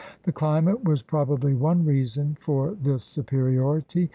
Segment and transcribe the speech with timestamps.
[0.23, 4.09] The climate was prob ably one reason for this superiority.